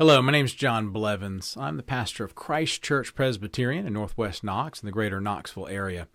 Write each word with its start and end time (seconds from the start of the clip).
Hello, 0.00 0.22
my 0.22 0.32
name 0.32 0.46
is 0.46 0.54
John 0.54 0.88
Blevins. 0.88 1.58
I'm 1.58 1.76
the 1.76 1.82
pastor 1.82 2.24
of 2.24 2.34
Christ 2.34 2.80
Church 2.80 3.14
Presbyterian 3.14 3.86
in 3.86 3.92
Northwest 3.92 4.42
Knox 4.42 4.80
in 4.80 4.86
the 4.86 4.92
greater 4.92 5.20
Knoxville 5.20 5.68
area. 5.68 6.08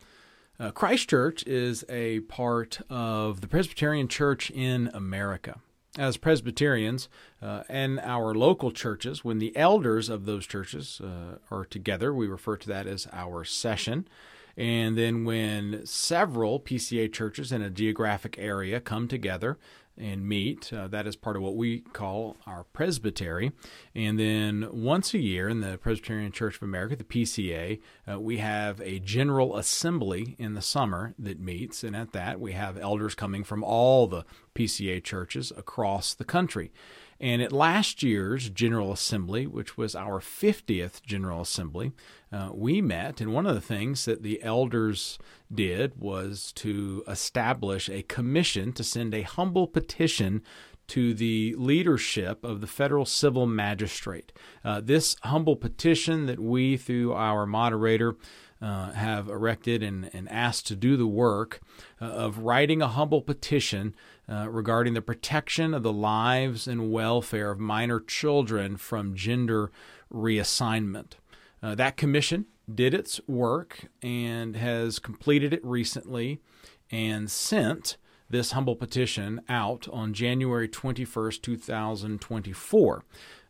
Uh, 0.59 0.71
Christ 0.71 1.07
Church 1.07 1.45
is 1.45 1.85
a 1.87 2.21
part 2.21 2.79
of 2.89 3.41
the 3.41 3.47
Presbyterian 3.47 4.07
Church 4.07 4.49
in 4.49 4.89
America. 4.91 5.59
As 5.99 6.17
Presbyterians 6.17 7.09
uh, 7.43 7.61
and 7.69 7.99
our 7.99 8.33
local 8.33 8.71
churches, 8.71 9.23
when 9.23 9.37
the 9.37 9.55
elders 9.55 10.09
of 10.09 10.25
those 10.25 10.47
churches 10.47 10.99
uh, 10.99 11.37
are 11.51 11.63
together, 11.63 12.11
we 12.11 12.25
refer 12.25 12.57
to 12.57 12.67
that 12.67 12.87
as 12.87 13.07
our 13.13 13.43
session. 13.43 14.07
And 14.57 14.97
then 14.97 15.25
when 15.25 15.85
several 15.85 16.59
PCA 16.59 17.13
churches 17.13 17.51
in 17.51 17.61
a 17.61 17.69
geographic 17.69 18.37
area 18.39 18.79
come 18.79 19.07
together 19.07 19.59
and 19.97 20.27
meet. 20.27 20.71
Uh, 20.73 20.87
that 20.87 21.07
is 21.07 21.15
part 21.15 21.35
of 21.35 21.41
what 21.41 21.55
we 21.55 21.79
call 21.79 22.37
our 22.45 22.65
presbytery. 22.65 23.51
And 23.93 24.19
then 24.19 24.67
once 24.71 25.13
a 25.13 25.19
year 25.19 25.47
in 25.47 25.61
the 25.61 25.77
Presbyterian 25.77 26.31
Church 26.31 26.57
of 26.57 26.63
America, 26.63 26.95
the 26.95 27.03
PCA, 27.03 27.79
uh, 28.11 28.19
we 28.19 28.37
have 28.37 28.81
a 28.81 28.99
general 28.99 29.57
assembly 29.57 30.35
in 30.37 30.53
the 30.53 30.61
summer 30.61 31.13
that 31.17 31.39
meets. 31.39 31.83
And 31.83 31.95
at 31.95 32.11
that, 32.13 32.39
we 32.39 32.53
have 32.53 32.77
elders 32.77 33.15
coming 33.15 33.43
from 33.43 33.63
all 33.63 34.07
the 34.07 34.25
PCA 34.53 35.03
churches 35.03 35.51
across 35.55 36.13
the 36.13 36.25
country. 36.25 36.71
And 37.19 37.41
at 37.41 37.53
last 37.53 38.03
year's 38.03 38.49
General 38.49 38.91
Assembly, 38.91 39.47
which 39.47 39.77
was 39.77 39.95
our 39.95 40.19
50th 40.19 41.01
General 41.01 41.41
Assembly, 41.41 41.93
uh, 42.31 42.49
we 42.53 42.81
met. 42.81 43.21
And 43.21 43.33
one 43.33 43.45
of 43.45 43.55
the 43.55 43.61
things 43.61 44.05
that 44.05 44.21
the 44.21 44.43
elders 44.43 45.17
did 45.53 45.99
was 45.99 46.51
to 46.53 47.03
establish 47.07 47.89
a 47.89 48.03
commission 48.03 48.73
to 48.73 48.83
send 48.83 49.13
a 49.13 49.21
humble 49.21 49.67
petition 49.67 50.41
to 50.87 51.13
the 51.13 51.55
leadership 51.57 52.43
of 52.43 52.61
the 52.61 52.67
federal 52.67 53.05
civil 53.05 53.47
magistrate. 53.47 54.31
Uh, 54.63 54.81
this 54.81 55.15
humble 55.23 55.55
petition 55.55 56.25
that 56.25 56.39
we, 56.39 56.77
through 56.77 57.13
our 57.13 57.45
moderator, 57.45 58.15
uh, 58.61 58.91
have 58.91 59.27
erected 59.27 59.83
and, 59.83 60.09
and 60.13 60.29
asked 60.29 60.67
to 60.67 60.75
do 60.75 60.95
the 60.95 61.07
work 61.07 61.59
uh, 62.01 62.05
of 62.05 62.39
writing 62.39 62.81
a 62.81 62.87
humble 62.87 63.21
petition 63.21 63.95
uh, 64.29 64.47
regarding 64.49 64.93
the 64.93 65.01
protection 65.01 65.73
of 65.73 65.83
the 65.83 65.93
lives 65.93 66.67
and 66.67 66.91
welfare 66.91 67.51
of 67.51 67.59
minor 67.59 67.99
children 67.99 68.77
from 68.77 69.15
gender 69.15 69.71
reassignment. 70.11 71.13
Uh, 71.61 71.75
that 71.75 71.97
commission 71.97 72.45
did 72.73 72.93
its 72.93 73.19
work 73.27 73.87
and 74.01 74.55
has 74.55 74.99
completed 74.99 75.53
it 75.53 75.63
recently 75.63 76.39
and 76.91 77.29
sent 77.29 77.97
this 78.29 78.51
humble 78.51 78.75
petition 78.75 79.41
out 79.47 79.87
on 79.91 80.13
January 80.13 80.67
21st, 80.67 81.41
2024. 81.41 83.03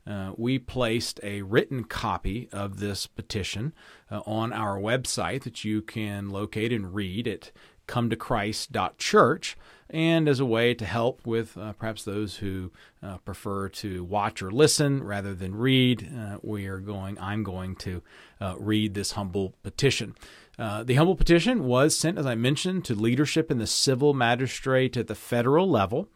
Uh, 0.07 0.31
we 0.37 0.59
placed 0.59 1.19
a 1.23 1.41
written 1.41 1.83
copy 1.83 2.47
of 2.51 2.79
this 2.79 3.07
petition 3.07 3.73
uh, 4.11 4.21
on 4.25 4.53
our 4.53 4.77
website 4.77 5.43
that 5.43 5.63
you 5.63 5.81
can 5.81 6.29
locate 6.29 6.71
and 6.71 6.93
read 6.93 7.27
at 7.27 7.51
cometochrist.church 7.87 9.57
and 9.89 10.27
as 10.27 10.39
a 10.39 10.45
way 10.45 10.73
to 10.73 10.85
help 10.85 11.25
with 11.25 11.57
uh, 11.57 11.73
perhaps 11.73 12.03
those 12.03 12.37
who 12.37 12.71
uh, 13.03 13.17
prefer 13.19 13.69
to 13.69 14.03
watch 14.03 14.41
or 14.41 14.49
listen 14.51 15.03
rather 15.03 15.33
than 15.33 15.55
read 15.55 16.09
uh, 16.17 16.37
we 16.41 16.65
are 16.65 16.79
going 16.79 17.17
i'm 17.19 17.43
going 17.43 17.75
to 17.75 18.01
uh, 18.41 18.55
read 18.57 18.93
this 18.93 19.13
humble 19.13 19.53
petition. 19.63 20.15
Uh, 20.57 20.83
the 20.83 20.95
humble 20.95 21.15
petition 21.15 21.65
was 21.65 21.97
sent 21.97 22.17
as 22.17 22.25
i 22.25 22.35
mentioned 22.35 22.83
to 22.83 22.95
leadership 22.95 23.51
in 23.51 23.57
the 23.57 23.67
civil 23.67 24.13
magistrate 24.13 24.97
at 24.97 25.07
the 25.07 25.15
federal 25.15 25.69
level. 25.69 26.09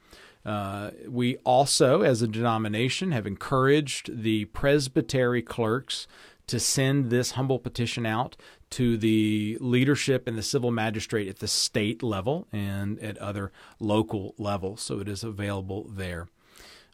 Uh, 0.45 0.92
we 1.08 1.36
also, 1.38 2.02
as 2.02 2.21
a 2.21 2.27
denomination, 2.27 3.11
have 3.11 3.27
encouraged 3.27 4.23
the 4.23 4.45
presbytery 4.45 5.42
clerks 5.42 6.08
to 6.48 6.60
send 6.60 7.10
this 7.10 7.32
humble 7.32 7.60
petition 7.60 8.05
out 8.05 8.36
to 8.72 8.98
the 8.98 9.58
leadership 9.60 10.28
and 10.28 10.38
the 10.38 10.44
civil 10.44 10.72
magistrate 10.72 11.28
at 11.28 11.40
the 11.40 11.48
state 11.48 12.04
level 12.04 12.48
and 12.52 13.00
at 13.00 13.18
other 13.18 13.52
local 13.80 14.36
levels. 14.38 14.82
So 14.82 15.00
it 15.00 15.08
is 15.08 15.24
available 15.24 15.88
there. 15.90 16.28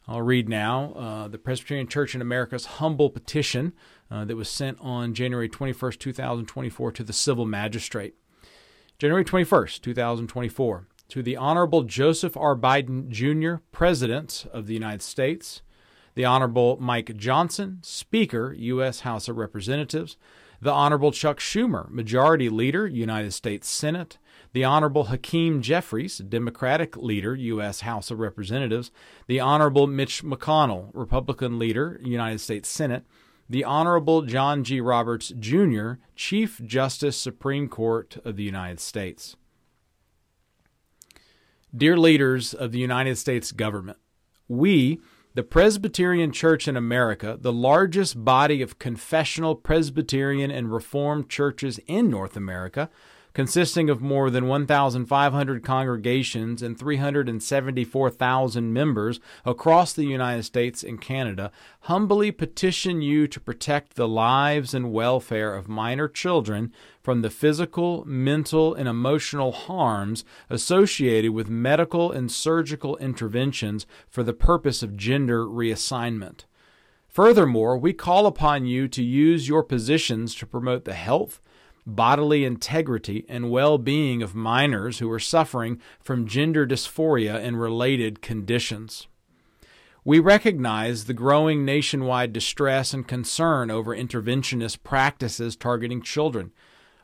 I'll 0.08 0.22
read 0.22 0.48
now 0.48 0.92
uh, 0.92 1.28
the 1.28 1.38
Presbyterian 1.38 1.88
Church 1.88 2.14
in 2.14 2.22
America's 2.22 2.66
humble 2.66 3.10
petition 3.10 3.74
uh, 4.10 4.24
that 4.24 4.36
was 4.36 4.48
sent 4.48 4.78
on 4.80 5.14
January 5.14 5.48
21st, 5.48 5.98
2024, 5.98 6.92
to 6.92 7.04
the 7.04 7.12
civil 7.12 7.44
magistrate. 7.44 8.14
January 8.98 9.24
21st, 9.24 9.82
2024 9.82 10.86
to 11.08 11.22
the 11.22 11.36
Honorable 11.36 11.82
Joseph 11.82 12.36
R. 12.36 12.56
Biden 12.56 13.08
Jr., 13.08 13.62
President 13.72 14.46
of 14.52 14.66
the 14.66 14.74
United 14.74 15.02
States, 15.02 15.62
the 16.14 16.24
Honorable 16.24 16.78
Mike 16.80 17.16
Johnson, 17.16 17.78
Speaker, 17.82 18.54
U.S. 18.58 19.00
House 19.00 19.28
of 19.28 19.36
Representatives, 19.36 20.16
the 20.66 20.72
Honorable 20.72 21.12
Chuck 21.12 21.38
Schumer, 21.38 21.88
Majority 21.90 22.48
Leader, 22.48 22.88
United 22.88 23.30
States 23.32 23.68
Senate, 23.68 24.18
the 24.52 24.64
Honorable 24.64 25.04
Hakeem 25.04 25.62
Jeffries, 25.62 26.18
Democratic 26.18 26.96
Leader, 26.96 27.36
U.S. 27.36 27.82
House 27.82 28.10
of 28.10 28.18
Representatives, 28.18 28.90
the 29.28 29.38
Honorable 29.38 29.86
Mitch 29.86 30.24
McConnell, 30.24 30.90
Republican 30.92 31.56
Leader, 31.60 32.00
United 32.02 32.40
States 32.40 32.68
Senate, 32.68 33.04
the 33.48 33.62
Honorable 33.62 34.22
John 34.22 34.64
G. 34.64 34.80
Roberts, 34.80 35.32
Jr., 35.38 35.92
Chief 36.16 36.60
Justice, 36.64 37.16
Supreme 37.16 37.68
Court 37.68 38.16
of 38.24 38.34
the 38.34 38.42
United 38.42 38.80
States. 38.80 39.36
Dear 41.72 41.96
leaders 41.96 42.54
of 42.54 42.72
the 42.72 42.80
United 42.80 43.18
States 43.18 43.52
government, 43.52 43.98
we, 44.48 44.98
the 45.36 45.42
Presbyterian 45.42 46.32
Church 46.32 46.66
in 46.66 46.78
America, 46.78 47.36
the 47.38 47.52
largest 47.52 48.24
body 48.24 48.62
of 48.62 48.78
confessional 48.78 49.54
Presbyterian 49.54 50.50
and 50.50 50.72
Reformed 50.72 51.28
churches 51.28 51.78
in 51.86 52.08
North 52.08 52.38
America, 52.38 52.88
consisting 53.36 53.90
of 53.90 54.00
more 54.00 54.30
than 54.30 54.48
1,500 54.48 55.62
congregations 55.62 56.62
and 56.62 56.78
374,000 56.78 58.72
members 58.72 59.20
across 59.44 59.92
the 59.92 60.06
United 60.06 60.42
States 60.42 60.82
and 60.82 61.02
Canada, 61.02 61.52
humbly 61.80 62.32
petition 62.32 63.02
you 63.02 63.28
to 63.28 63.38
protect 63.38 63.94
the 63.94 64.08
lives 64.08 64.72
and 64.72 64.90
welfare 64.90 65.54
of 65.54 65.68
minor 65.68 66.08
children 66.08 66.72
from 67.02 67.20
the 67.20 67.28
physical, 67.28 68.06
mental, 68.06 68.72
and 68.72 68.88
emotional 68.88 69.52
harms 69.52 70.24
associated 70.48 71.32
with 71.32 71.50
medical 71.50 72.10
and 72.10 72.32
surgical 72.32 72.96
interventions 72.96 73.84
for 74.08 74.22
the 74.22 74.32
purpose 74.32 74.82
of 74.82 74.96
gender 74.96 75.44
reassignment. 75.44 76.46
Furthermore, 77.06 77.76
we 77.76 77.92
call 77.92 78.26
upon 78.26 78.64
you 78.64 78.88
to 78.88 79.02
use 79.02 79.46
your 79.46 79.62
positions 79.62 80.34
to 80.36 80.46
promote 80.46 80.86
the 80.86 80.94
health, 80.94 81.38
bodily 81.86 82.44
integrity, 82.44 83.24
and 83.28 83.50
well 83.50 83.78
being 83.78 84.22
of 84.22 84.34
minors 84.34 84.98
who 84.98 85.10
are 85.10 85.20
suffering 85.20 85.80
from 86.00 86.26
gender 86.26 86.66
dysphoria 86.66 87.36
and 87.36 87.60
related 87.60 88.20
conditions. 88.20 89.06
We 90.04 90.18
recognize 90.20 91.04
the 91.04 91.14
growing 91.14 91.64
nationwide 91.64 92.32
distress 92.32 92.92
and 92.92 93.08
concern 93.08 93.70
over 93.70 93.96
interventionist 93.96 94.82
practices 94.82 95.56
targeting 95.56 96.02
children. 96.02 96.52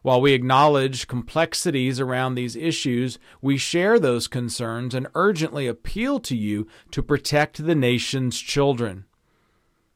While 0.03 0.21
we 0.21 0.33
acknowledge 0.33 1.07
complexities 1.07 2.01
around 2.01 2.35
these 2.35 2.57
issues, 2.57 3.21
we 3.41 3.57
share 3.57 4.01
those 4.01 4.27
concerns 4.27 4.95
and 4.95 5.07
urgently 5.15 5.69
appeal 5.69 6.19
to 6.21 6.37
you 6.37 6.67
to 6.91 7.03
protect 7.03 7.65
the 7.65 7.75
nation's 7.75 8.41
children. 8.41 9.05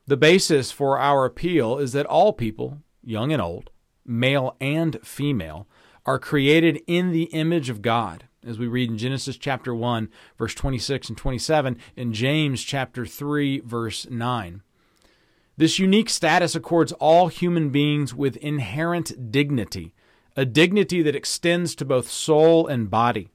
The 0.06 0.16
basis 0.16 0.70
for 0.70 0.98
our 0.98 1.24
appeal 1.24 1.78
is 1.78 1.92
that 1.92 2.06
all 2.06 2.32
people, 2.32 2.78
young 3.02 3.32
and 3.32 3.42
old, 3.42 3.70
male 4.06 4.56
and 4.60 4.98
female, 5.02 5.66
are 6.04 6.18
created 6.18 6.80
in 6.86 7.10
the 7.10 7.24
image 7.24 7.68
of 7.68 7.82
God, 7.82 8.24
as 8.46 8.58
we 8.58 8.66
read 8.66 8.90
in 8.90 8.98
Genesis 8.98 9.36
chapter 9.36 9.74
1, 9.74 10.08
verse 10.38 10.54
26 10.54 11.08
and 11.08 11.18
27, 11.18 11.78
and 11.96 12.12
James 12.12 12.62
chapter 12.62 13.04
3, 13.04 13.60
verse 13.60 14.08
9. 14.08 14.62
This 15.56 15.78
unique 15.78 16.10
status 16.10 16.54
accords 16.54 16.92
all 16.92 17.28
human 17.28 17.70
beings 17.70 18.14
with 18.14 18.36
inherent 18.36 19.32
dignity, 19.32 19.94
a 20.36 20.44
dignity 20.44 21.02
that 21.02 21.16
extends 21.16 21.74
to 21.74 21.84
both 21.84 22.10
soul 22.10 22.66
and 22.66 22.90
body. 22.90 23.30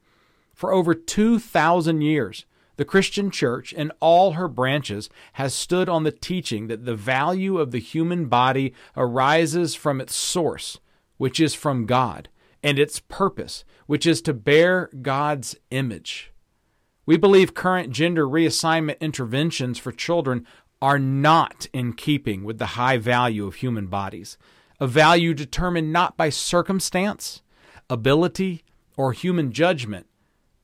For 0.54 0.72
over 0.72 0.94
2,000 0.94 2.02
years, 2.02 2.46
the 2.82 2.86
Christian 2.86 3.30
church, 3.30 3.74
in 3.74 3.92
all 4.00 4.32
her 4.32 4.48
branches, 4.48 5.08
has 5.34 5.54
stood 5.54 5.88
on 5.88 6.02
the 6.02 6.12
teaching 6.12 6.66
that 6.66 6.84
the 6.84 6.96
value 6.96 7.60
of 7.60 7.70
the 7.70 7.78
human 7.78 8.26
body 8.26 8.74
arises 8.98 9.76
from 9.76 10.02
its 10.02 10.16
source, 10.16 10.80
which 11.18 11.40
is 11.40 11.54
from 11.54 11.86
God, 11.86 12.28
and 12.64 12.80
its 12.80 13.00
purpose, 13.00 13.64
which 13.86 14.08
is 14.08 14.20
to 14.24 14.34
bear 14.34 14.90
God's 15.00 15.56
image. 15.70 16.34
We 17.06 17.18
believe 17.18 17.54
current 17.54 17.92
gender 17.92 18.28
reassignment 18.28 19.00
interventions 19.00 19.78
for 19.78 19.92
children 19.92 20.48
are 20.82 20.98
not 20.98 21.68
in 21.72 21.94
keeping 21.94 22.44
with 22.44 22.58
the 22.58 22.74
high 22.74 22.98
value 22.98 23.46
of 23.46 23.54
human 23.54 23.86
bodies, 23.86 24.40
a 24.80 24.88
value 24.88 25.36
determined 25.36 25.94
not 25.94 26.18
by 26.18 26.32
circumstance, 26.32 27.44
ability, 27.92 28.64
or 28.98 29.14
human 29.14 29.52
judgment, 29.52 30.08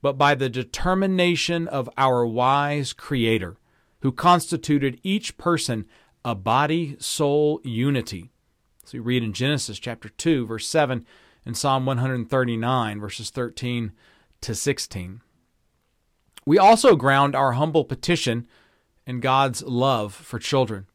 but 0.00 0.18
by 0.18 0.34
the 0.34 0.48
determination 0.48 1.66
of 1.68 1.90
our 1.96 2.26
wise 2.26 2.92
Creator, 2.92 3.56
who 4.00 4.12
constituted 4.12 5.00
each 5.02 5.36
person 5.36 5.86
a 6.24 6.34
body 6.34 6.96
soul 6.98 7.60
unity. 7.64 8.30
So 8.84 8.98
we 8.98 9.00
read 9.00 9.22
in 9.22 9.32
Genesis 9.32 9.78
chapter 9.78 10.08
2, 10.08 10.46
verse 10.46 10.66
7, 10.66 11.06
and 11.44 11.56
Psalm 11.56 11.86
139, 11.86 13.00
verses 13.00 13.30
13 13.30 13.92
to 14.40 14.54
16. 14.54 15.20
We 16.46 16.58
also 16.58 16.96
ground 16.96 17.34
our 17.34 17.52
humble 17.52 17.84
petition 17.84 18.46
in 19.06 19.20
God's 19.20 19.62
love 19.62 20.14
for 20.14 20.38
children. 20.38 20.86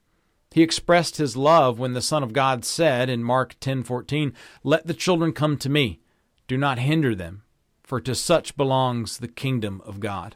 He 0.51 0.61
expressed 0.61 1.17
his 1.17 1.35
love 1.35 1.79
when 1.79 1.94
the 1.94 2.01
Son 2.01 2.23
of 2.23 2.33
God 2.33 2.63
said 2.63 3.09
in 3.09 3.23
Mark 3.23 3.59
10:14, 3.59 4.33
"Let 4.63 4.88
the 4.88 4.94
children 4.94 5.33
come 5.33 5.57
to 5.57 5.69
me; 5.69 6.00
do 6.47 6.57
not 6.57 6.79
hinder 6.79 7.15
them, 7.15 7.42
for 7.83 8.00
to 8.01 8.15
such 8.15 8.57
belongs 8.57 9.18
the 9.18 9.27
kingdom 9.27 9.81
of 9.85 10.00
God." 10.00 10.35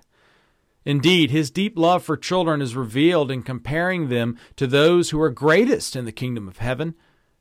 Indeed, 0.85 1.31
his 1.31 1.51
deep 1.51 1.77
love 1.77 2.03
for 2.03 2.15
children 2.15 2.61
is 2.61 2.75
revealed 2.75 3.29
in 3.29 3.43
comparing 3.43 4.07
them 4.07 4.37
to 4.55 4.67
those 4.67 5.09
who 5.09 5.19
are 5.21 5.29
greatest 5.29 5.95
in 5.95 6.05
the 6.05 6.11
kingdom 6.11 6.47
of 6.47 6.59
heaven. 6.59 6.95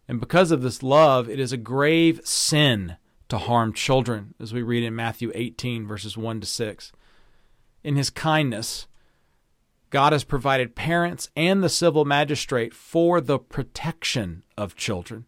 And 0.09 0.19
because 0.19 0.51
of 0.51 0.63
this 0.63 0.83
love, 0.83 1.29
it 1.29 1.39
is 1.39 1.53
a 1.53 1.57
grave 1.57 2.21
sin 2.25 2.97
to 3.29 3.39
harm 3.39 3.73
children, 3.73 4.35
as 4.41 4.53
we 4.53 4.63
read 4.63 4.85
in 4.85 4.95
Matthew 4.95 5.31
18, 5.35 5.87
verses 5.87 6.17
1 6.17 6.41
to 6.41 6.47
6. 6.47 6.93
In 7.85 7.97
his 7.97 8.11
kindness, 8.11 8.87
God 9.91 10.13
has 10.13 10.25
provided 10.25 10.75
parents 10.75 11.31
and 11.37 11.63
the 11.63 11.69
civil 11.69 12.05
magistrate 12.05 12.75
for 12.75 13.21
the 13.21 13.39
protection 13.39 14.43
of 14.57 14.77
children, 14.77 15.27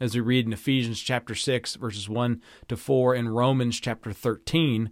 as 0.00 0.14
we 0.14 0.20
read 0.20 0.46
in 0.46 0.52
Ephesians 0.52 0.98
chapter 0.98 1.34
6, 1.34 1.74
verses 1.76 2.08
1 2.08 2.40
to 2.68 2.76
4, 2.76 3.14
and 3.14 3.36
Romans 3.36 3.78
chapter 3.78 4.12
13, 4.12 4.90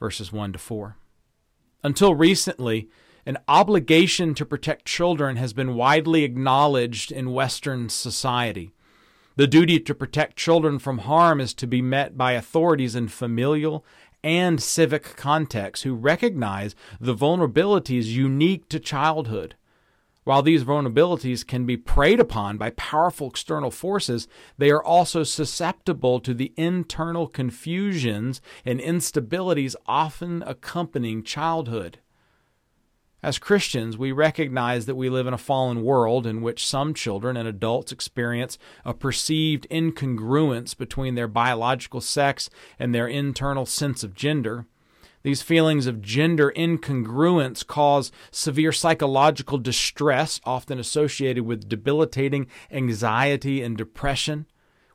verses 0.00 0.32
1 0.32 0.54
to 0.54 0.58
4. 0.58 0.96
Until 1.82 2.14
recently, 2.14 2.88
an 3.26 3.36
obligation 3.46 4.34
to 4.34 4.46
protect 4.46 4.86
children 4.86 5.36
has 5.36 5.52
been 5.52 5.74
widely 5.74 6.24
acknowledged 6.24 7.12
in 7.12 7.32
Western 7.32 7.90
society. 7.90 8.72
The 9.36 9.46
duty 9.46 9.78
to 9.80 9.94
protect 9.94 10.36
children 10.36 10.78
from 10.78 10.98
harm 10.98 11.40
is 11.40 11.52
to 11.54 11.66
be 11.66 11.82
met 11.82 12.16
by 12.16 12.32
authorities 12.32 12.94
in 12.94 13.08
familial 13.08 13.84
and 14.22 14.62
civic 14.62 15.16
contexts 15.16 15.82
who 15.82 15.94
recognize 15.94 16.74
the 16.98 17.14
vulnerabilities 17.14 18.06
unique 18.06 18.70
to 18.70 18.80
childhood. 18.80 19.54
While 20.24 20.42
these 20.42 20.64
vulnerabilities 20.64 21.46
can 21.46 21.66
be 21.66 21.76
preyed 21.76 22.18
upon 22.18 22.56
by 22.56 22.70
powerful 22.70 23.28
external 23.28 23.70
forces, 23.70 24.26
they 24.56 24.70
are 24.70 24.82
also 24.82 25.22
susceptible 25.22 26.18
to 26.20 26.32
the 26.32 26.54
internal 26.56 27.28
confusions 27.28 28.40
and 28.64 28.80
instabilities 28.80 29.76
often 29.86 30.42
accompanying 30.46 31.22
childhood. 31.22 31.98
As 33.22 33.38
Christians, 33.38 33.96
we 33.96 34.12
recognize 34.12 34.84
that 34.86 34.96
we 34.96 35.08
live 35.08 35.26
in 35.26 35.32
a 35.32 35.38
fallen 35.38 35.82
world 35.82 36.26
in 36.26 36.42
which 36.42 36.66
some 36.66 36.92
children 36.92 37.36
and 37.36 37.48
adults 37.48 37.92
experience 37.92 38.58
a 38.84 38.92
perceived 38.92 39.66
incongruence 39.70 40.76
between 40.76 41.14
their 41.14 41.28
biological 41.28 42.02
sex 42.02 42.50
and 42.78 42.94
their 42.94 43.08
internal 43.08 43.64
sense 43.64 44.04
of 44.04 44.14
gender. 44.14 44.66
These 45.24 45.42
feelings 45.42 45.86
of 45.86 46.00
gender 46.00 46.52
incongruence 46.56 47.66
cause 47.66 48.12
severe 48.30 48.70
psychological 48.70 49.58
distress, 49.58 50.40
often 50.44 50.78
associated 50.78 51.44
with 51.44 51.68
debilitating 51.68 52.46
anxiety 52.70 53.62
and 53.62 53.76
depression. 53.76 54.46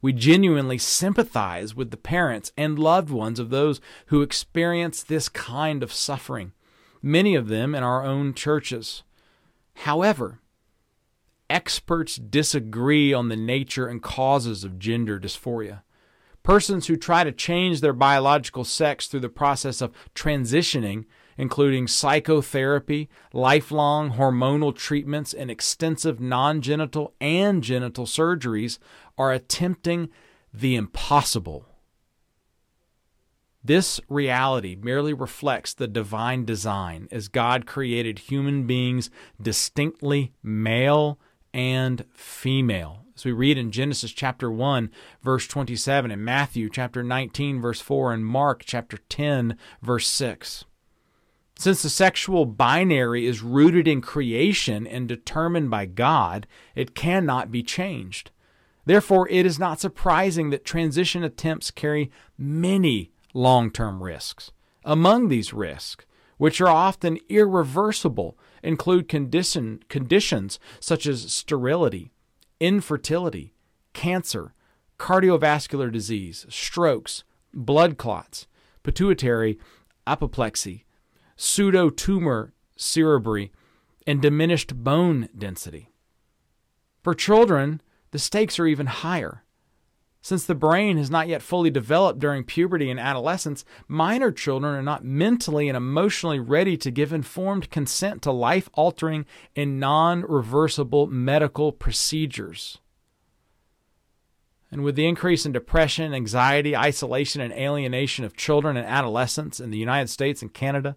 We 0.02 0.14
genuinely 0.14 0.78
sympathize 0.78 1.76
with 1.76 1.92
the 1.92 1.98
parents 1.98 2.54
and 2.56 2.80
loved 2.80 3.10
ones 3.10 3.40
of 3.40 3.50
those 3.50 3.82
who 4.06 4.22
experience 4.22 5.04
this 5.04 5.28
kind 5.28 5.84
of 5.84 5.92
suffering 5.92 6.54
many 7.02 7.36
of 7.36 7.48
them 7.48 7.76
in 7.76 7.84
our 7.84 8.04
own 8.04 8.34
churches. 8.34 9.04
However, 9.74 10.40
experts 11.50 12.16
disagree 12.18 13.14
on 13.14 13.30
the 13.30 13.36
nature 13.36 13.88
and 13.88 14.02
causes 14.02 14.64
of 14.64 14.80
gender 14.80 15.20
dysphoria. 15.20 15.82
Persons 16.44 16.88
who 16.88 16.96
try 16.96 17.24
to 17.24 17.32
change 17.32 17.82
their 17.82 17.94
biological 17.94 18.64
sex 18.64 19.08
through 19.08 19.20
the 19.20 19.30
process 19.30 19.82
of 19.82 19.92
transitioning, 20.16 21.06
including 21.38 21.88
psychotherapy, 21.88 23.10
lifelong 23.34 24.12
hormonal 24.12 24.76
treatments, 24.76 25.34
and 25.34 25.52
extensive 25.52 26.20
non 26.20 26.62
genital 26.62 27.14
and 27.22 27.64
genital 27.64 28.06
surgeries, 28.06 28.80
are 29.18 29.32
attempting 29.32 30.10
the 30.54 30.76
impossible 30.76 31.66
this 33.64 34.00
reality 34.08 34.78
merely 34.82 35.14
reflects 35.14 35.74
the 35.74 35.88
divine 35.88 36.46
design 36.46 37.08
as 37.12 37.28
God 37.28 37.66
created 37.66 38.20
human 38.20 38.66
beings 38.66 39.10
distinctly 39.42 40.34
male 40.42 41.20
and 41.54 42.06
female. 42.14 43.06
As 43.20 43.26
we 43.26 43.34
read 43.34 43.58
in 43.58 43.72
Genesis 43.72 44.14
chapter 44.14 44.50
1, 44.50 44.90
verse 45.22 45.46
27, 45.46 46.10
and 46.10 46.24
Matthew 46.24 46.70
chapter 46.70 47.04
19, 47.04 47.60
verse 47.60 47.82
4, 47.82 48.14
and 48.14 48.26
Mark 48.26 48.64
chapter 48.66 48.98
10, 49.10 49.58
verse 49.82 50.08
6. 50.08 50.64
Since 51.58 51.82
the 51.82 51.90
sexual 51.90 52.46
binary 52.46 53.26
is 53.26 53.42
rooted 53.42 53.90
in 53.90 54.00
creation 54.00 54.88
and 54.88 55.06
determined 55.06 55.70
by 55.70 55.86
God, 55.86 56.48
it 56.76 56.96
cannot 56.96 57.52
be 57.52 57.62
changed. 57.62 58.32
Therefore, 58.86 59.28
it 59.28 59.46
is 59.46 59.60
not 59.60 59.82
surprising 59.82 60.50
that 60.52 60.64
transition 60.64 61.22
attempts 61.22 61.72
carry 61.72 62.10
many 62.38 63.12
long 63.34 63.70
term 63.70 64.02
risks. 64.02 64.54
Among 64.86 65.28
these 65.28 65.52
risks, 65.52 66.06
which 66.38 66.62
are 66.62 66.70
often 66.70 67.20
irreversible, 67.28 68.38
include 68.64 69.10
condition, 69.10 69.84
conditions 69.90 70.58
such 70.80 71.06
as 71.06 71.34
sterility, 71.34 72.14
infertility, 72.60 73.54
cancer, 73.94 74.54
cardiovascular 74.98 75.92
disease, 75.92 76.46
strokes, 76.50 77.24
blood 77.54 77.98
clots, 77.98 78.48
pituitary 78.84 79.58
apoplexy, 80.06 80.86
pseudotumor 81.38 82.52
cerebri, 82.78 83.50
and 84.06 84.22
diminished 84.22 84.84
bone 84.84 85.30
density. 85.38 85.90
For 87.04 87.14
children, 87.14 87.82
the 88.12 88.20
stakes 88.20 88.60
are 88.60 88.68
even 88.68 88.88
higher. 88.88 89.44
Since 90.22 90.46
the 90.46 90.56
brain 90.56 90.98
has 90.98 91.10
not 91.10 91.30
yet 91.30 91.42
fully 91.42 91.70
developed 91.70 92.20
during 92.20 92.44
puberty 92.44 92.90
and 92.90 93.00
adolescence, 93.00 93.64
minor 93.88 94.32
children 94.32 94.76
are 94.76 94.84
not 94.84 95.06
mentally 95.06 95.70
and 95.70 95.78
emotionally 95.78 96.40
ready 96.40 96.76
to 96.78 96.92
give 96.92 97.14
informed 97.14 97.70
consent 97.70 98.22
to 98.24 98.32
life 98.32 98.70
altering 98.74 99.26
and 99.56 99.80
non 99.80 100.24
reversible 100.24 101.08
medical 101.08 101.72
procedures. 101.72 102.80
And 104.72 104.84
with 104.84 104.96
the 104.96 105.08
increase 105.08 105.46
in 105.46 105.52
depression, 105.52 106.14
anxiety, 106.14 106.76
isolation, 106.76 107.42
and 107.42 107.54
alienation 107.54 108.26
of 108.26 108.36
children 108.36 108.78
and 108.78 108.86
adolescents 108.86 109.60
in 109.60 109.72
the 109.72 109.80
United 109.80 110.10
States 110.10 110.42
and 110.42 110.54
Canada, 110.54 110.96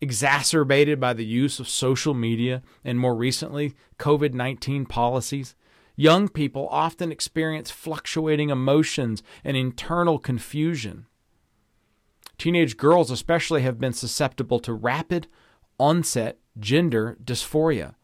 exacerbated 0.00 1.00
by 1.00 1.14
the 1.14 1.24
use 1.24 1.58
of 1.58 1.68
social 1.68 2.12
media 2.12 2.62
and 2.84 2.98
more 2.98 3.14
recently 3.14 3.74
COVID 3.98 4.34
19 4.34 4.86
policies, 4.86 5.54
Young 5.96 6.28
people 6.28 6.68
often 6.70 7.10
experience 7.10 7.70
fluctuating 7.70 8.50
emotions 8.50 9.22
and 9.42 9.56
internal 9.56 10.18
confusion. 10.18 11.06
Teenage 12.36 12.76
girls, 12.76 13.10
especially, 13.10 13.62
have 13.62 13.80
been 13.80 13.94
susceptible 13.94 14.60
to 14.60 14.74
rapid 14.74 15.26
onset 15.78 16.38
gender 16.58 17.16
dysphoria, 17.24 17.94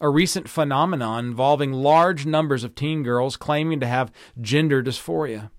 a 0.00 0.08
recent 0.08 0.48
phenomenon 0.48 1.26
involving 1.26 1.72
large 1.72 2.24
numbers 2.24 2.62
of 2.62 2.76
teen 2.76 3.02
girls 3.02 3.36
claiming 3.36 3.80
to 3.80 3.86
have 3.86 4.12
gender 4.40 4.80
dysphoria. 4.80 5.50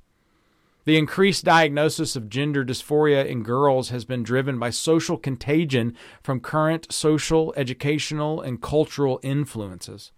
The 0.86 0.98
increased 0.98 1.44
diagnosis 1.44 2.16
of 2.16 2.30
gender 2.30 2.66
dysphoria 2.66 3.26
in 3.26 3.44
girls 3.44 3.90
has 3.90 4.06
been 4.06 4.24
driven 4.24 4.58
by 4.58 4.72
social 4.72 5.18
contagion 5.18 5.96
from 6.24 6.40
current 6.40 6.92
social, 6.92 7.54
educational, 7.56 8.42
and 8.42 8.62
cultural 8.62 9.20
influences. 9.22 10.12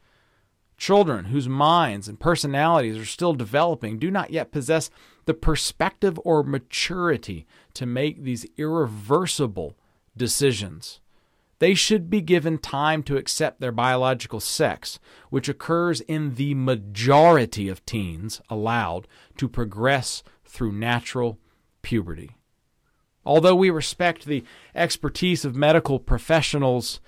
Children 0.83 1.25
whose 1.27 1.47
minds 1.47 2.09
and 2.09 2.19
personalities 2.19 2.97
are 2.97 3.05
still 3.05 3.33
developing 3.33 3.97
do 3.97 4.11
not 4.11 4.31
yet 4.31 4.51
possess 4.51 4.89
the 5.23 5.33
perspective 5.33 6.19
or 6.25 6.43
maturity 6.43 7.47
to 7.75 7.85
make 7.85 8.21
these 8.21 8.45
irreversible 8.57 9.77
decisions. 10.17 10.99
They 11.59 11.73
should 11.73 12.09
be 12.09 12.19
given 12.19 12.57
time 12.57 13.01
to 13.03 13.15
accept 13.15 13.61
their 13.61 13.71
biological 13.71 14.41
sex, 14.41 14.99
which 15.29 15.47
occurs 15.47 16.01
in 16.01 16.35
the 16.35 16.53
majority 16.53 17.69
of 17.69 17.85
teens 17.85 18.41
allowed 18.49 19.07
to 19.37 19.47
progress 19.47 20.21
through 20.43 20.73
natural 20.73 21.39
puberty. 21.81 22.31
Although 23.25 23.55
we 23.55 23.69
respect 23.69 24.25
the 24.25 24.43
expertise 24.75 25.45
of 25.45 25.55
medical 25.55 25.97
professionals, 25.97 26.99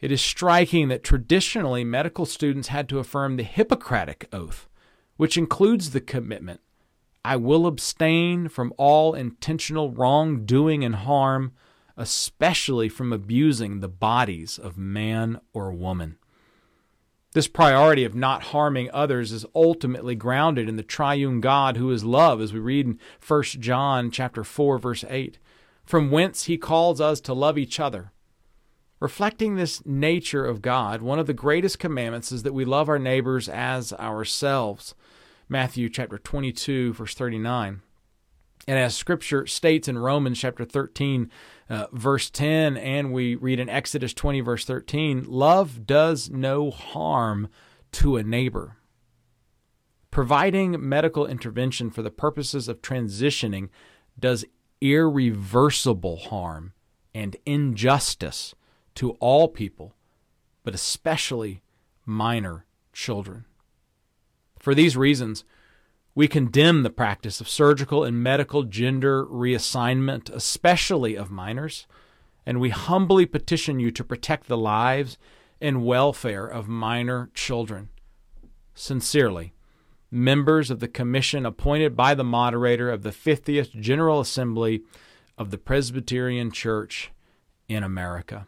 it 0.00 0.10
is 0.10 0.20
striking 0.20 0.88
that 0.88 1.04
traditionally 1.04 1.84
medical 1.84 2.26
students 2.26 2.68
had 2.68 2.88
to 2.88 2.98
affirm 2.98 3.36
the 3.36 3.42
Hippocratic 3.42 4.28
Oath, 4.32 4.68
which 5.16 5.36
includes 5.36 5.90
the 5.90 6.00
commitment 6.00 6.60
I 7.24 7.36
will 7.36 7.66
abstain 7.66 8.48
from 8.48 8.72
all 8.78 9.12
intentional 9.14 9.90
wrongdoing 9.90 10.84
and 10.84 10.94
harm, 10.94 11.52
especially 11.96 12.88
from 12.88 13.12
abusing 13.12 13.80
the 13.80 13.88
bodies 13.88 14.58
of 14.58 14.78
man 14.78 15.38
or 15.52 15.70
woman. 15.72 16.16
This 17.32 17.46
priority 17.46 18.04
of 18.04 18.14
not 18.14 18.44
harming 18.44 18.90
others 18.92 19.32
is 19.32 19.46
ultimately 19.54 20.14
grounded 20.14 20.68
in 20.68 20.76
the 20.76 20.82
triune 20.82 21.40
God 21.40 21.76
who 21.76 21.90
is 21.90 22.02
love, 22.02 22.40
as 22.40 22.52
we 22.52 22.58
read 22.58 22.86
in 22.86 22.98
1 23.24 23.42
John 23.60 24.10
chapter 24.10 24.42
4, 24.42 24.78
verse 24.78 25.04
8, 25.08 25.38
from 25.84 26.10
whence 26.10 26.44
he 26.44 26.56
calls 26.56 27.00
us 27.00 27.20
to 27.20 27.34
love 27.34 27.58
each 27.58 27.78
other. 27.78 28.12
Reflecting 29.00 29.56
this 29.56 29.84
nature 29.86 30.44
of 30.44 30.60
God, 30.60 31.00
one 31.00 31.18
of 31.18 31.26
the 31.26 31.32
greatest 31.32 31.78
commandments 31.78 32.30
is 32.30 32.42
that 32.42 32.52
we 32.52 32.66
love 32.66 32.90
our 32.90 32.98
neighbors 32.98 33.48
as 33.48 33.94
ourselves. 33.94 34.94
Matthew 35.48 35.88
chapter 35.88 36.18
22, 36.18 36.92
verse 36.92 37.14
39. 37.14 37.80
And 38.68 38.78
as 38.78 38.94
scripture 38.94 39.46
states 39.46 39.88
in 39.88 39.96
Romans 39.96 40.38
chapter 40.38 40.66
13, 40.66 41.30
uh, 41.70 41.86
verse 41.92 42.28
10, 42.28 42.76
and 42.76 43.10
we 43.10 43.36
read 43.36 43.58
in 43.58 43.70
Exodus 43.70 44.12
20, 44.12 44.42
verse 44.42 44.66
13, 44.66 45.24
love 45.26 45.86
does 45.86 46.28
no 46.28 46.70
harm 46.70 47.48
to 47.92 48.18
a 48.18 48.22
neighbor. 48.22 48.76
Providing 50.10 50.76
medical 50.86 51.26
intervention 51.26 51.90
for 51.90 52.02
the 52.02 52.10
purposes 52.10 52.68
of 52.68 52.82
transitioning 52.82 53.70
does 54.18 54.44
irreversible 54.82 56.16
harm 56.18 56.74
and 57.14 57.36
injustice 57.46 58.54
to 59.00 59.12
all 59.12 59.48
people, 59.48 59.94
but 60.62 60.74
especially 60.74 61.62
minor 62.04 62.66
children. 62.92 63.46
For 64.58 64.74
these 64.74 64.94
reasons, 64.94 65.42
we 66.14 66.28
condemn 66.28 66.82
the 66.82 66.90
practice 66.90 67.40
of 67.40 67.48
surgical 67.48 68.04
and 68.04 68.22
medical 68.22 68.62
gender 68.64 69.24
reassignment, 69.24 70.28
especially 70.28 71.16
of 71.16 71.30
minors, 71.30 71.86
and 72.44 72.60
we 72.60 72.68
humbly 72.68 73.24
petition 73.24 73.80
you 73.80 73.90
to 73.90 74.04
protect 74.04 74.48
the 74.48 74.58
lives 74.58 75.16
and 75.62 75.86
welfare 75.86 76.44
of 76.44 76.68
minor 76.68 77.30
children. 77.32 77.88
Sincerely, 78.74 79.54
members 80.10 80.70
of 80.70 80.80
the 80.80 80.88
commission 80.88 81.46
appointed 81.46 81.96
by 81.96 82.14
the 82.14 82.22
moderator 82.22 82.90
of 82.90 83.02
the 83.02 83.12
50th 83.12 83.70
General 83.80 84.20
Assembly 84.20 84.82
of 85.38 85.50
the 85.50 85.56
Presbyterian 85.56 86.50
Church 86.50 87.12
in 87.66 87.82
America. 87.82 88.46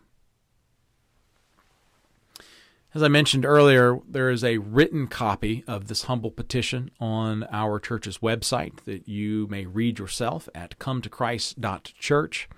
As 2.95 3.03
I 3.03 3.09
mentioned 3.09 3.47
earlier, 3.47 4.01
there 4.07 4.29
is 4.29 4.45
a 4.45 4.59
written 4.59 5.07
copy 5.07 5.65
of 5.67 5.89
this 5.89 6.03
humble 6.03 6.31
petition 6.31 6.91
on 7.01 7.47
our 7.51 7.81
church's 7.81 8.19
website 8.19 8.85
that 8.85 9.09
you 9.09 9.47
may 9.49 9.65
read 9.65 9.99
yourself 9.99 10.47
at 10.55 10.79
cometochrist.church. 10.79 12.49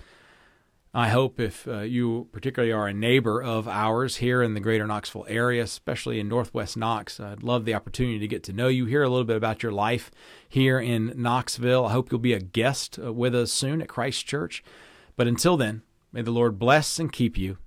I 0.92 1.08
hope 1.08 1.38
if 1.38 1.68
uh, 1.68 1.80
you 1.82 2.28
particularly 2.32 2.72
are 2.72 2.88
a 2.88 2.92
neighbor 2.92 3.40
of 3.40 3.68
ours 3.68 4.16
here 4.16 4.42
in 4.42 4.54
the 4.54 4.60
greater 4.60 4.88
Knoxville 4.88 5.26
area, 5.28 5.62
especially 5.62 6.18
in 6.18 6.28
Northwest 6.28 6.76
Knox, 6.76 7.20
I'd 7.20 7.44
love 7.44 7.64
the 7.64 7.74
opportunity 7.74 8.18
to 8.18 8.28
get 8.28 8.42
to 8.44 8.52
know 8.52 8.66
you, 8.66 8.86
hear 8.86 9.04
a 9.04 9.08
little 9.08 9.24
bit 9.24 9.36
about 9.36 9.62
your 9.62 9.72
life 9.72 10.10
here 10.48 10.80
in 10.80 11.12
Knoxville. 11.14 11.86
I 11.86 11.92
hope 11.92 12.10
you'll 12.10 12.18
be 12.18 12.32
a 12.32 12.40
guest 12.40 12.98
uh, 12.98 13.12
with 13.12 13.36
us 13.36 13.52
soon 13.52 13.80
at 13.80 13.88
Christ 13.88 14.26
Church. 14.26 14.64
But 15.16 15.28
until 15.28 15.56
then, 15.56 15.82
may 16.12 16.22
the 16.22 16.32
Lord 16.32 16.58
bless 16.58 16.98
and 16.98 17.12
keep 17.12 17.38
you 17.38 17.58